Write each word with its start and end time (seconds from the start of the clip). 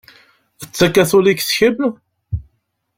D 0.59 0.63
takatulikt 0.77 1.49
kemm? 1.57 1.79